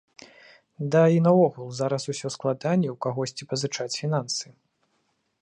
[0.95, 4.47] Ды і наогул зараз усё складаней у кагосьці пазычаць фінансы.